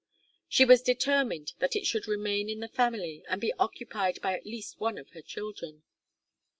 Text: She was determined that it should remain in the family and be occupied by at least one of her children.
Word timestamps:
She 0.49 0.65
was 0.65 0.81
determined 0.81 1.53
that 1.59 1.75
it 1.75 1.85
should 1.85 2.07
remain 2.07 2.49
in 2.49 2.59
the 2.59 2.67
family 2.67 3.23
and 3.29 3.39
be 3.39 3.53
occupied 3.59 4.19
by 4.19 4.35
at 4.35 4.47
least 4.47 4.79
one 4.79 4.97
of 4.97 5.11
her 5.11 5.21
children. 5.21 5.83